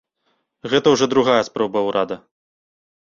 [0.71, 2.17] Гэта ўжо другая спроба ўрада.